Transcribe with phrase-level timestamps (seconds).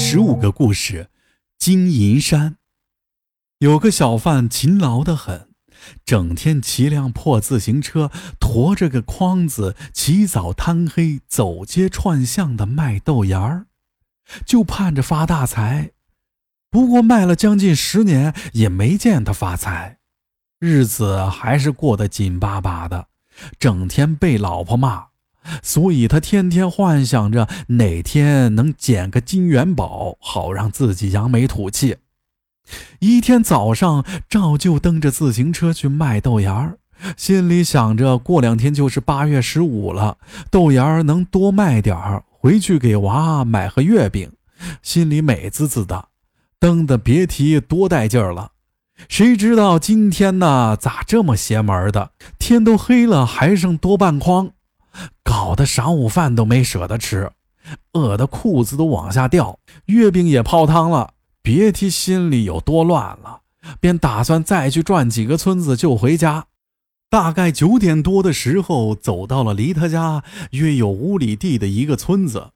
[0.00, 1.10] 十五个故事：
[1.58, 2.56] 金银山。
[3.58, 5.48] 有个小贩勤劳的很，
[6.04, 13.66] 整天骑辆破自行车，驮着个筐子，起早贪黑，走街串巷的卖豆芽儿，
[14.46, 15.90] 就盼着发大财。
[16.70, 19.98] 不过卖了将近十年，也没见他发财，
[20.60, 23.08] 日子还是过得紧巴巴的，
[23.58, 25.08] 整天被老婆骂。
[25.62, 31.96] 所以他天天幻想着哪天能捡个金元宝，好让自己扬眉吐气。
[32.98, 36.78] 一天早上，照旧蹬着自行车去卖豆芽儿，
[37.16, 40.18] 心里想着过两天就是八月十五了，
[40.50, 44.30] 豆芽儿能多卖点儿，回去给娃买盒月饼，
[44.82, 46.08] 心里美滋滋的，
[46.60, 48.52] 蹬的别提多带劲儿了。
[49.08, 52.10] 谁知道今天呢，咋这么邪门的？
[52.38, 54.50] 天都黑了，还剩多半筐。
[55.22, 57.30] 搞得晌午饭都没舍得吃，
[57.92, 63.40] 饿得裤子都往下掉，月饼也泡汤了，别提心里有多乱了。
[63.80, 66.46] 便打算再去转几个村子就回家。
[67.10, 72.50] 大概九点多的时候，走到了离他家约有五里地的一个村子，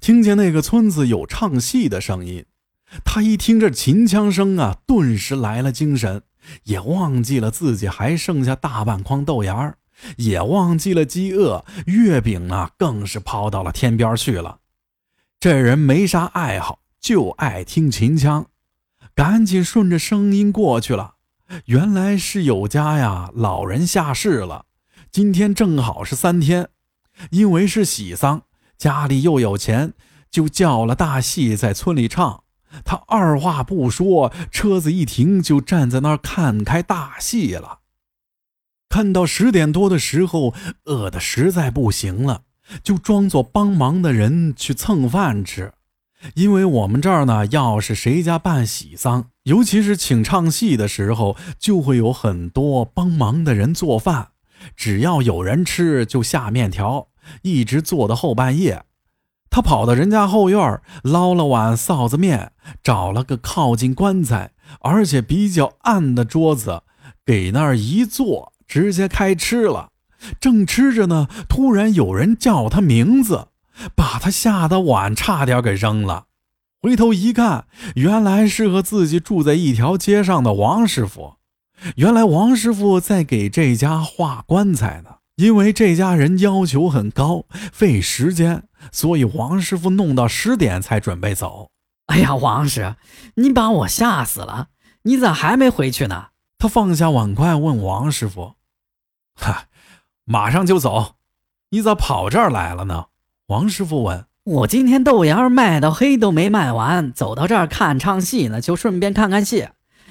[0.00, 2.44] 听见那个村子有唱戏的声音。
[3.04, 6.22] 他一听这秦腔声啊，顿时来了精神，
[6.64, 9.76] 也忘记了自己还剩下大半筐豆芽儿。
[10.16, 14.58] 也忘记了饥饿，月饼呢更是抛到了天边去了。
[15.38, 18.46] 这人没啥爱好，就爱听秦腔，
[19.14, 21.14] 赶紧顺着声音过去了。
[21.66, 24.64] 原来是有家呀老人下世了，
[25.12, 26.70] 今天正好是三天，
[27.30, 28.42] 因为是喜丧，
[28.76, 29.94] 家里又有钱，
[30.30, 32.42] 就叫了大戏在村里唱。
[32.84, 37.78] 他二话不说，车子一停就站在那儿看开大戏了。
[38.96, 40.54] 看到十点多的时候，
[40.86, 42.44] 饿得实在不行了，
[42.82, 45.74] 就装作帮忙的人去蹭饭吃。
[46.34, 54.28] 因为我们这儿呢，要是谁家办喜丧，尤其是请唱戏的时候，就会有很多帮忙的人做饭。
[54.74, 57.08] 只要有人吃，就下面条，
[57.42, 58.84] 一直做到后半夜。
[59.50, 66.84] 他跑到人家后院，捞了碗臊子面，找了个靠近棺材而且比较暗的桌子，
[67.26, 68.54] 给那儿一坐。
[68.66, 69.90] 直接开吃了，
[70.40, 73.48] 正吃着呢，突然有人叫他名字，
[73.94, 76.24] 把他吓得碗差点给扔了。
[76.82, 77.66] 回头一看，
[77.96, 81.34] 原来是和自己住在一条街上的王师傅。
[81.96, 91.68] 原来王师傅在给这家画棺材呢，因为这家人要求很高，费时间，所以王师傅弄到十点才准备走。
[92.06, 92.96] 哎呀，王师，
[93.34, 94.68] 你把我吓死了！
[95.02, 96.28] 你咋还没回去呢？
[96.58, 98.55] 他放下碗筷问王师傅。
[99.36, 99.66] 哈，
[100.24, 101.14] 马上就走，
[101.70, 103.06] 你咋跑这儿来了呢？
[103.46, 104.66] 王师傅问我。
[104.66, 109.68] 今天豆芽卖到黑都没卖完，走到这儿看唱戏呢，就顺便看看戏。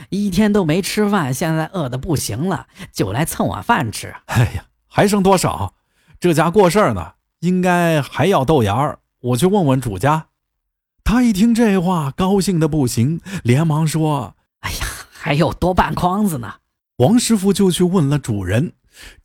[0.09, 4.13] 一天都没吃饭，现在饿得不行了，就来蹭碗饭吃。
[4.25, 5.73] 哎呀，还剩多少？
[6.19, 8.99] 这家过事儿呢，应该还要豆芽儿。
[9.21, 10.27] 我去问问主家。
[11.03, 14.77] 他一听这话，高兴的不行，连忙说：“哎呀，
[15.11, 16.55] 还有多半筐子呢。”
[16.97, 18.73] 王师傅就去问了主人。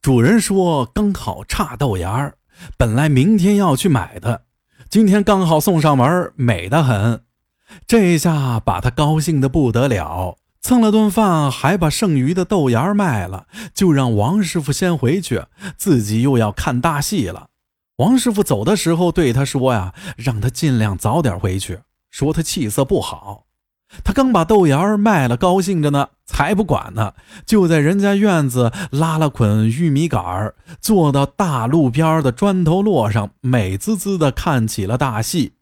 [0.03, 2.35] 主人说：“刚好差豆芽儿，
[2.77, 4.43] 本来明天要去买的，
[4.89, 7.23] 今天刚好送上门，美得很。
[7.87, 15.45] 这下把他高兴的不得了，蹭了顿饭，还把剩余的豆芽卖了，就让王师傅先回去，
[15.77, 17.49] 自己又要看大戏了。
[17.97, 23.45] 王师傅走的时候对他说：‘呀，让他尽量早点回去，说他气色不好。’”
[24.05, 27.15] 他刚把豆芽卖了，高兴着呢，才不管呢，
[27.45, 35.55] 就在人家院子拉了捆玉米杆儿，坐到大路边的砖头摞上，美滋滋的看起了大戏。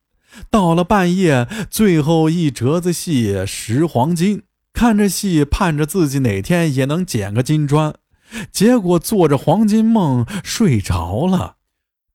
[0.51, 4.43] 到了半夜，最后一折子戏拾黄金，
[4.75, 7.95] 看着戏，盼着自己哪天也能捡个金砖，
[8.53, 11.57] 结果做着黄金梦睡着了。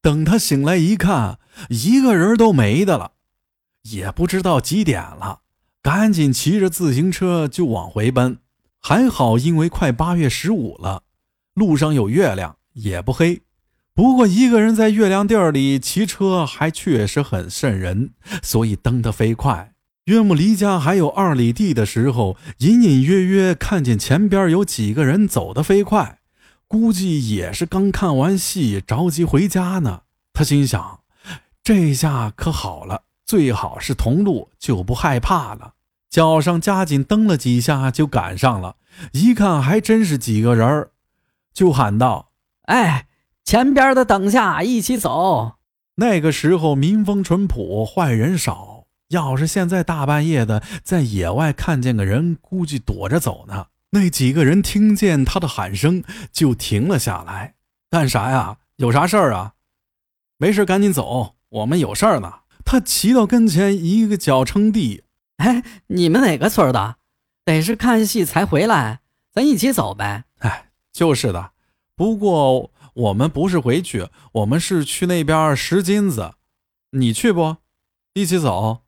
[0.02, 3.14] 等他醒来一看，一个人都没的了，
[3.84, 5.40] 也不知道几点了。
[5.84, 8.38] 赶紧骑着自行车就往回奔，
[8.80, 11.04] 还好，因为快八月十五了，
[11.54, 13.42] 路上有月亮，也不黑。
[13.94, 19.74] 不过一个人在月亮地儿里骑车还确实很瘆人，所以蹬得飞快。
[20.06, 26.20] 约莫离家还有二里地的时候，隐隐约约看见前边有几个人走得飞快，
[26.66, 30.04] 估计也是刚看完戏，着急回家呢。
[30.32, 31.02] 他心想，
[31.62, 33.04] 这下可好了。
[33.26, 35.73] 最好是同路，就不害怕了。
[36.14, 38.76] 脚上加紧蹬了几下，就赶上了。
[39.14, 40.92] 一看，还真是几个人儿，
[41.52, 42.30] 就喊道
[42.70, 43.08] ：“哎，
[43.44, 45.54] 前边的等下，一起走。”
[45.98, 53.66] 那个时候民风淳朴，坏人少，要是现在大半夜的在野外看见个人，估计躲着走呢。
[53.90, 57.56] 那几个人听见他的喊声，就停了下来。
[57.90, 58.58] 干啥呀？
[58.76, 59.54] 有啥事儿啊？
[60.38, 62.32] 没事，赶紧走，我们有事儿呢。
[62.64, 65.06] 他骑到跟前，一个脚撑地。
[65.38, 66.98] 哎，你们哪个村的？
[67.46, 69.02] 得是看戏才回来，
[69.34, 70.26] 咱一起走呗。
[70.40, 71.52] 哎，就是的。
[71.96, 76.34] 不过我们不是回去，我们是去那边拾金子。
[76.92, 77.58] 你去不？
[78.14, 78.84] 一起走。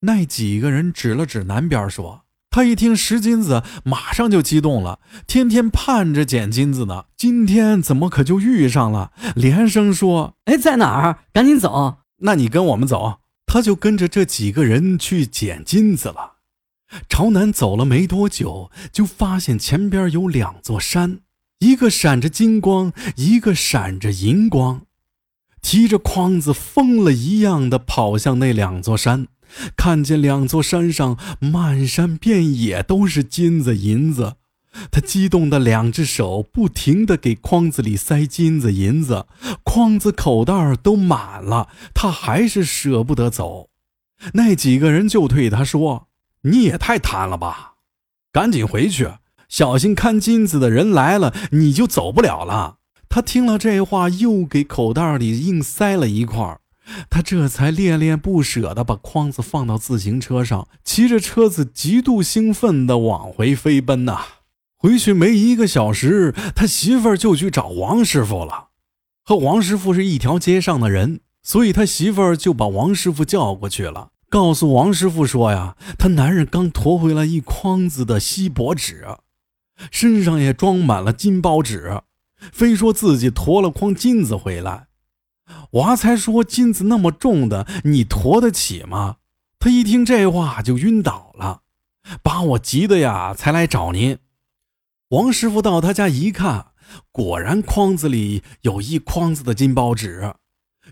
[0.00, 2.22] 那几个人指了指南边，说。
[2.50, 4.98] 他一听拾金子，马上就激动了。
[5.28, 9.12] 天天盼着捡金子呢，今天怎么可就遇上了？
[9.36, 11.20] 连声说：“哎，在哪儿？
[11.32, 11.98] 赶紧走！
[12.22, 13.19] 那你跟我们走。”
[13.52, 16.36] 他就跟着这几个人去捡金子了。
[17.08, 21.22] 朝南走了没多久，就发现前边有两座山，
[21.58, 24.82] 一个闪着金光，一个闪着银光。
[25.60, 29.26] 提着筐子，疯了一样的跑向那两座山。
[29.76, 34.36] 看见两座山上满山遍野都是金子银子，
[34.90, 39.26] 他激动的两只手不停的给筐子里塞金子银子，
[39.64, 43.68] 筐子口袋都满了，他还是舍不得走。
[44.34, 46.08] 那几个人就对他说
[46.42, 47.74] ：“你也太贪了吧，
[48.32, 49.08] 赶紧回去，
[49.48, 52.76] 小心看金子的人来了，你就走不了了。”
[53.08, 56.58] 他听了这话，又给口袋里硬塞了一块。
[57.08, 64.20] 他这才恋恋不舍地把筐子放到自行车上，骑着车子极度兴奋地往回飞奔呐。
[64.82, 68.68] 回去没一个小时，他媳妇儿就去找王师傅了。
[69.22, 79.06] 和王师傅是一条街上的人，所以他媳妇儿就把王师傅叫过去了，告诉王师傅说呀，他男人刚驮回来一筐子的锡箔纸，
[79.90, 82.00] 身上也装满了金包纸，
[82.50, 84.86] 非说自己驮了筐金子回来。
[85.72, 89.16] 娃才说：“金子那么重的，你驮得起吗？”
[89.60, 91.60] 他一听这话就晕倒了，
[92.22, 94.16] 把我急的呀，才来找您。
[95.10, 96.68] 王师傅到他家一看，
[97.10, 100.34] 果然筐子里有一筐子的金包纸，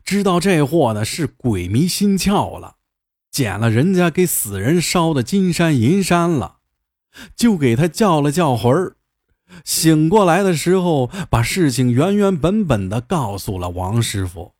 [0.05, 2.79] 知道这货呢是鬼迷心窍了，
[3.31, 6.57] 捡了人家给死人烧的金山银山了，
[7.37, 8.97] 就给他叫了叫魂儿。
[9.65, 14.55] 醒过来的时候，把事情原原本本的告诉了王师傅。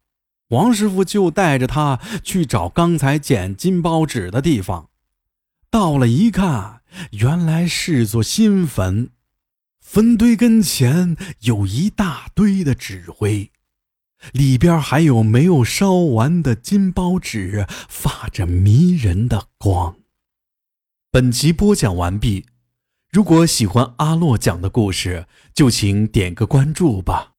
[0.51, 4.89] 王师傅就带着他去找刚才捡金包纸的地方，
[5.69, 9.11] 到了一看，原来是座新坟，
[9.91, 13.51] 坟堆跟前有一大堆的纸灰，
[14.33, 19.97] 里边还有没有烧完的金包纸，发着迷人的光。
[21.11, 22.45] 本集播讲完毕，
[23.11, 27.38] 如果喜欢阿洛讲的故事，就请点个关注吧。